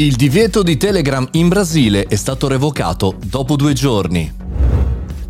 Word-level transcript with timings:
Il 0.00 0.14
divieto 0.14 0.62
di 0.62 0.76
Telegram 0.76 1.26
in 1.32 1.48
Brasile 1.48 2.04
è 2.04 2.14
stato 2.14 2.46
revocato 2.46 3.16
dopo 3.26 3.56
due 3.56 3.72
giorni. 3.72 4.32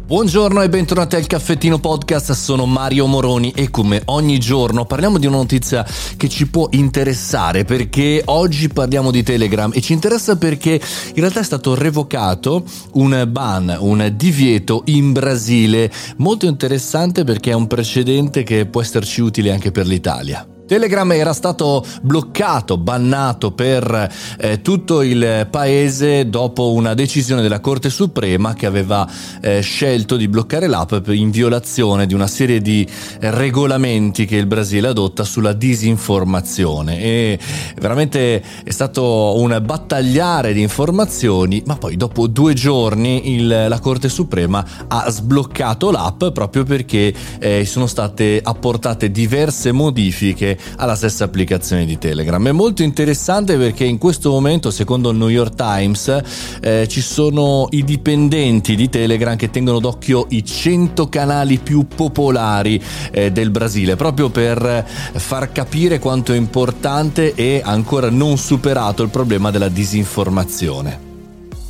Buongiorno 0.04 0.60
e 0.60 0.68
bentornati 0.68 1.16
al 1.16 1.26
Caffettino 1.26 1.78
Podcast, 1.78 2.32
sono 2.32 2.66
Mario 2.66 3.06
Moroni 3.06 3.50
e 3.56 3.70
come 3.70 4.02
ogni 4.04 4.38
giorno 4.38 4.84
parliamo 4.84 5.18
di 5.18 5.24
una 5.24 5.38
notizia 5.38 5.86
che 6.18 6.28
ci 6.28 6.48
può 6.48 6.68
interessare 6.72 7.64
perché 7.64 8.20
oggi 8.26 8.68
parliamo 8.68 9.10
di 9.10 9.22
Telegram 9.22 9.70
e 9.72 9.80
ci 9.80 9.94
interessa 9.94 10.36
perché 10.36 10.72
in 10.72 11.14
realtà 11.14 11.40
è 11.40 11.44
stato 11.44 11.74
revocato 11.74 12.62
un 12.92 13.26
ban, 13.26 13.74
un 13.80 14.12
divieto 14.16 14.82
in 14.86 15.12
Brasile, 15.12 15.90
molto 16.18 16.44
interessante 16.44 17.24
perché 17.24 17.52
è 17.52 17.54
un 17.54 17.66
precedente 17.66 18.42
che 18.42 18.66
può 18.66 18.82
esserci 18.82 19.22
utile 19.22 19.50
anche 19.50 19.70
per 19.70 19.86
l'Italia. 19.86 20.46
Telegram 20.68 21.10
era 21.12 21.32
stato 21.32 21.82
bloccato, 22.02 22.76
bannato 22.76 23.52
per 23.52 24.12
eh, 24.38 24.60
tutto 24.60 25.00
il 25.00 25.48
paese 25.50 26.28
dopo 26.28 26.72
una 26.72 26.92
decisione 26.92 27.40
della 27.40 27.60
Corte 27.60 27.88
Suprema 27.88 28.52
che 28.52 28.66
aveva 28.66 29.08
eh, 29.40 29.62
scelto 29.62 30.16
di 30.16 30.28
bloccare 30.28 30.66
l'app 30.66 31.08
in 31.08 31.30
violazione 31.30 32.06
di 32.06 32.12
una 32.12 32.26
serie 32.26 32.60
di 32.60 32.86
regolamenti 33.20 34.26
che 34.26 34.36
il 34.36 34.44
Brasile 34.44 34.88
adotta 34.88 35.24
sulla 35.24 35.54
disinformazione. 35.54 37.00
E 37.00 37.38
veramente 37.80 38.42
è 38.62 38.70
stato 38.70 39.38
un 39.38 39.58
battagliare 39.64 40.52
di 40.52 40.60
informazioni, 40.60 41.62
ma 41.64 41.76
poi 41.76 41.96
dopo 41.96 42.26
due 42.26 42.52
giorni 42.52 43.36
il, 43.36 43.46
la 43.46 43.80
Corte 43.80 44.10
Suprema 44.10 44.62
ha 44.86 45.08
sbloccato 45.08 45.90
l'app 45.90 46.26
proprio 46.26 46.64
perché 46.64 47.14
eh, 47.38 47.64
sono 47.64 47.86
state 47.86 48.38
apportate 48.42 49.10
diverse 49.10 49.72
modifiche 49.72 50.56
alla 50.76 50.94
stessa 50.94 51.24
applicazione 51.24 51.84
di 51.84 51.98
Telegram. 51.98 52.46
È 52.46 52.52
molto 52.52 52.82
interessante 52.82 53.56
perché 53.56 53.84
in 53.84 53.98
questo 53.98 54.30
momento, 54.30 54.70
secondo 54.70 55.10
il 55.10 55.16
New 55.16 55.28
York 55.28 55.54
Times, 55.54 56.22
eh, 56.60 56.86
ci 56.88 57.00
sono 57.00 57.66
i 57.70 57.84
dipendenti 57.84 58.74
di 58.74 58.88
Telegram 58.88 59.36
che 59.36 59.50
tengono 59.50 59.78
d'occhio 59.78 60.26
i 60.30 60.44
100 60.44 61.08
canali 61.08 61.58
più 61.58 61.86
popolari 61.86 62.82
eh, 63.10 63.32
del 63.32 63.50
Brasile, 63.50 63.96
proprio 63.96 64.30
per 64.30 64.86
far 65.14 65.52
capire 65.52 65.98
quanto 65.98 66.32
è 66.32 66.36
importante 66.36 67.34
e 67.34 67.60
ancora 67.64 68.10
non 68.10 68.36
superato 68.36 69.02
il 69.02 69.10
problema 69.10 69.50
della 69.50 69.68
disinformazione. 69.68 71.07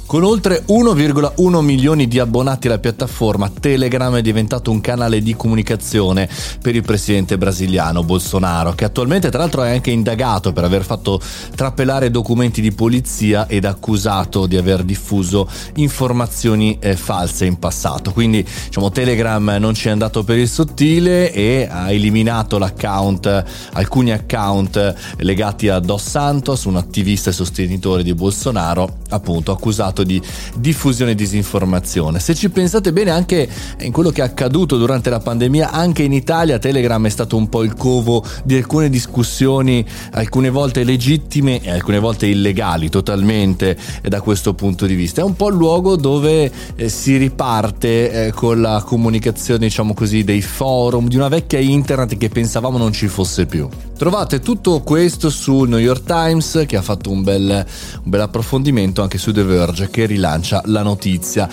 Con 0.08 0.24
oltre 0.24 0.64
1,1 0.66 1.60
milioni 1.60 2.08
di 2.08 2.18
abbonati 2.18 2.66
alla 2.66 2.78
piattaforma, 2.78 3.50
Telegram 3.50 4.16
è 4.16 4.22
diventato 4.22 4.70
un 4.70 4.80
canale 4.80 5.20
di 5.20 5.36
comunicazione 5.36 6.26
per 6.62 6.74
il 6.74 6.82
presidente 6.82 7.36
brasiliano 7.36 8.02
Bolsonaro, 8.02 8.72
che 8.72 8.86
attualmente 8.86 9.28
tra 9.28 9.40
l'altro 9.40 9.64
è 9.64 9.70
anche 9.70 9.90
indagato 9.90 10.54
per 10.54 10.64
aver 10.64 10.82
fatto 10.82 11.20
trappelare 11.54 12.10
documenti 12.10 12.62
di 12.62 12.72
polizia 12.72 13.46
ed 13.48 13.66
accusato 13.66 14.46
di 14.46 14.56
aver 14.56 14.82
diffuso 14.82 15.46
informazioni 15.74 16.78
eh, 16.80 16.96
false 16.96 17.44
in 17.44 17.58
passato. 17.58 18.10
Quindi 18.10 18.42
diciamo 18.64 18.90
Telegram 18.90 19.58
non 19.60 19.74
ci 19.74 19.88
è 19.88 19.90
andato 19.90 20.24
per 20.24 20.38
il 20.38 20.48
sottile 20.48 21.30
e 21.34 21.68
ha 21.70 21.92
eliminato 21.92 22.56
l'account, 22.56 23.44
alcuni 23.74 24.12
account 24.12 24.94
legati 25.18 25.68
a 25.68 25.78
Dos 25.80 26.08
Santos, 26.08 26.64
un 26.64 26.76
attivista 26.76 27.28
e 27.28 27.34
sostenitore 27.34 28.02
di 28.02 28.14
Bolsonaro, 28.14 29.00
appunto 29.10 29.52
accusato 29.52 29.96
fatto 29.98 30.04
di 30.04 30.20
diffusione 30.56 31.12
e 31.12 31.14
disinformazione. 31.14 32.20
Se 32.20 32.34
ci 32.34 32.50
pensate 32.50 32.92
bene 32.92 33.10
anche 33.10 33.48
in 33.80 33.92
quello 33.92 34.10
che 34.10 34.20
è 34.20 34.24
accaduto 34.24 34.76
durante 34.76 35.10
la 35.10 35.20
pandemia, 35.20 35.70
anche 35.70 36.02
in 36.02 36.12
Italia 36.12 36.58
Telegram 36.58 37.04
è 37.06 37.10
stato 37.10 37.36
un 37.36 37.48
po' 37.48 37.62
il 37.62 37.74
covo 37.74 38.24
di 38.44 38.56
alcune 38.56 38.88
discussioni, 38.88 39.84
alcune 40.12 40.50
volte 40.50 40.84
legittime 40.84 41.60
e 41.62 41.70
alcune 41.70 41.98
volte 41.98 42.26
illegali 42.26 42.88
totalmente 42.88 43.76
da 44.02 44.20
questo 44.20 44.54
punto 44.54 44.86
di 44.86 44.94
vista. 44.94 45.20
È 45.20 45.24
un 45.24 45.34
po' 45.34 45.48
il 45.48 45.56
luogo 45.56 45.96
dove 45.96 46.50
eh, 46.76 46.88
si 46.88 47.16
riparte 47.16 48.26
eh, 48.26 48.32
con 48.32 48.60
la 48.60 48.82
comunicazione, 48.84 49.60
diciamo 49.60 49.94
così, 49.94 50.24
dei 50.24 50.42
forum, 50.42 51.08
di 51.08 51.16
una 51.16 51.28
vecchia 51.28 51.58
internet 51.58 52.16
che 52.16 52.28
pensavamo 52.28 52.78
non 52.78 52.92
ci 52.92 53.08
fosse 53.08 53.46
più. 53.46 53.68
Trovate 53.96 54.38
tutto 54.38 54.80
questo 54.82 55.28
sul 55.28 55.68
New 55.68 55.78
York 55.78 56.04
Times 56.04 56.64
che 56.66 56.76
ha 56.76 56.82
fatto 56.82 57.10
un 57.10 57.24
bel, 57.24 57.66
un 58.04 58.10
bel 58.10 58.20
approfondimento 58.20 59.02
anche 59.02 59.18
su 59.18 59.32
The 59.32 59.42
Verge 59.42 59.87
che 59.90 60.06
rilancia 60.06 60.62
la 60.66 60.82
notizia. 60.82 61.48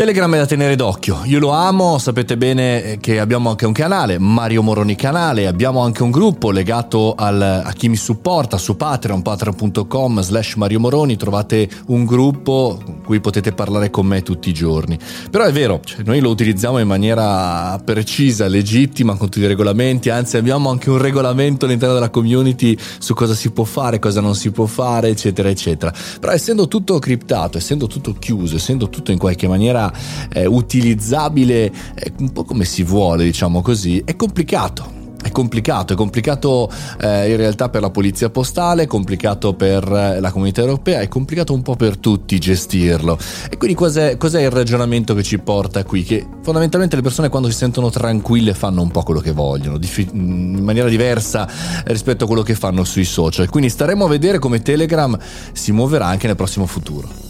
Telegram 0.00 0.34
è 0.34 0.38
da 0.38 0.46
tenere 0.46 0.76
d'occhio, 0.76 1.20
io 1.24 1.38
lo 1.38 1.50
amo, 1.50 1.98
sapete 1.98 2.38
bene 2.38 2.96
che 3.02 3.20
abbiamo 3.20 3.50
anche 3.50 3.66
un 3.66 3.72
canale, 3.72 4.18
Mario 4.18 4.62
Moroni 4.62 4.94
Canale, 4.94 5.46
abbiamo 5.46 5.80
anche 5.80 6.02
un 6.02 6.10
gruppo 6.10 6.50
legato 6.50 7.14
al, 7.14 7.42
a 7.42 7.70
chi 7.72 7.90
mi 7.90 7.96
supporta 7.96 8.56
su 8.56 8.78
Patreon, 8.78 9.20
patreon.com 9.20 10.22
slash 10.22 10.54
Mario 10.54 10.80
Moroni, 10.80 11.18
trovate 11.18 11.68
un 11.88 12.06
gruppo 12.06 12.80
con 12.82 13.02
cui 13.02 13.20
potete 13.20 13.52
parlare 13.52 13.90
con 13.90 14.06
me 14.06 14.22
tutti 14.22 14.48
i 14.48 14.54
giorni. 14.54 14.98
Però 15.30 15.44
è 15.44 15.52
vero, 15.52 15.82
cioè, 15.84 16.02
noi 16.02 16.20
lo 16.20 16.30
utilizziamo 16.30 16.78
in 16.78 16.86
maniera 16.86 17.78
precisa, 17.84 18.48
legittima, 18.48 19.16
con 19.16 19.28
tutti 19.28 19.44
i 19.44 19.48
regolamenti, 19.48 20.08
anzi 20.08 20.38
abbiamo 20.38 20.70
anche 20.70 20.88
un 20.88 20.96
regolamento 20.96 21.66
all'interno 21.66 21.92
della 21.92 22.08
community 22.08 22.74
su 22.98 23.12
cosa 23.12 23.34
si 23.34 23.50
può 23.50 23.64
fare, 23.64 23.98
cosa 23.98 24.22
non 24.22 24.34
si 24.34 24.50
può 24.50 24.64
fare, 24.64 25.08
eccetera, 25.08 25.50
eccetera. 25.50 25.92
Però 26.18 26.32
essendo 26.32 26.68
tutto 26.68 26.98
criptato, 26.98 27.58
essendo 27.58 27.86
tutto 27.86 28.14
chiuso, 28.18 28.56
essendo 28.56 28.88
tutto 28.88 29.10
in 29.12 29.18
qualche 29.18 29.46
maniera 29.46 29.88
eh, 30.32 30.46
utilizzabile 30.46 31.72
eh, 31.94 32.12
un 32.18 32.32
po' 32.32 32.44
come 32.44 32.64
si 32.64 32.82
vuole, 32.82 33.24
diciamo 33.24 33.62
così, 33.62 34.02
è 34.04 34.16
complicato. 34.16 34.98
È 35.22 35.30
complicato, 35.32 35.92
è 35.92 35.96
complicato 35.96 36.70
eh, 36.98 37.30
in 37.30 37.36
realtà 37.36 37.68
per 37.68 37.82
la 37.82 37.90
polizia 37.90 38.30
postale, 38.30 38.84
è 38.84 38.86
complicato 38.86 39.52
per 39.52 39.84
eh, 39.84 40.18
la 40.18 40.32
comunità 40.32 40.62
europea, 40.62 41.00
è 41.00 41.08
complicato 41.08 41.52
un 41.52 41.60
po' 41.60 41.76
per 41.76 41.98
tutti 41.98 42.38
gestirlo. 42.38 43.18
E 43.50 43.58
quindi 43.58 43.76
cos'è, 43.76 44.16
cos'è, 44.16 44.40
il 44.40 44.50
ragionamento 44.50 45.12
che 45.12 45.22
ci 45.22 45.38
porta 45.38 45.84
qui? 45.84 46.04
Che 46.04 46.26
fondamentalmente 46.40 46.96
le 46.96 47.02
persone 47.02 47.28
quando 47.28 47.50
si 47.50 47.56
sentono 47.56 47.90
tranquille 47.90 48.54
fanno 48.54 48.80
un 48.80 48.90
po' 48.90 49.02
quello 49.02 49.20
che 49.20 49.32
vogliono, 49.32 49.78
in 50.12 50.60
maniera 50.62 50.88
diversa 50.88 51.46
rispetto 51.84 52.24
a 52.24 52.26
quello 52.26 52.42
che 52.42 52.54
fanno 52.54 52.82
sui 52.84 53.04
social. 53.04 53.50
Quindi 53.50 53.68
staremo 53.68 54.06
a 54.06 54.08
vedere 54.08 54.38
come 54.38 54.62
Telegram 54.62 55.18
si 55.52 55.70
muoverà 55.72 56.06
anche 56.06 56.28
nel 56.28 56.36
prossimo 56.36 56.64
futuro. 56.64 57.29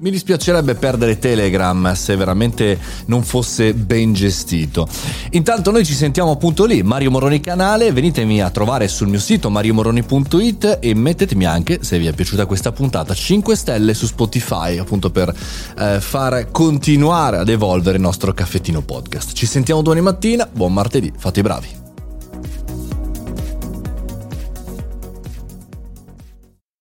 Mi 0.00 0.10
dispiacerebbe 0.10 0.76
perdere 0.76 1.18
Telegram 1.18 1.92
se 1.92 2.16
veramente 2.16 2.78
non 3.06 3.22
fosse 3.22 3.74
ben 3.74 4.14
gestito. 4.14 4.88
Intanto 5.32 5.70
noi 5.70 5.84
ci 5.84 5.92
sentiamo 5.92 6.30
appunto 6.30 6.64
lì, 6.64 6.82
Mario 6.82 7.10
Moroni 7.10 7.40
canale, 7.40 7.92
venitemi 7.92 8.40
a 8.40 8.48
trovare 8.48 8.88
sul 8.88 9.08
mio 9.08 9.18
sito 9.18 9.50
mariomoroni.it 9.50 10.78
e 10.80 10.94
mettetemi 10.94 11.44
anche, 11.44 11.80
se 11.82 11.98
vi 11.98 12.06
è 12.06 12.14
piaciuta 12.14 12.46
questa 12.46 12.72
puntata, 12.72 13.12
5 13.12 13.54
stelle 13.54 13.92
su 13.92 14.06
Spotify, 14.06 14.78
appunto 14.78 15.10
per 15.10 15.34
eh, 15.78 16.00
far 16.00 16.50
continuare 16.50 17.36
ad 17.36 17.50
evolvere 17.50 17.96
il 17.96 18.02
nostro 18.02 18.32
caffettino 18.32 18.80
podcast. 18.80 19.34
Ci 19.34 19.44
sentiamo 19.44 19.82
domani 19.82 20.00
mattina, 20.00 20.48
buon 20.50 20.72
martedì, 20.72 21.12
fate 21.14 21.40
i 21.40 21.42
bravi. 21.42 21.89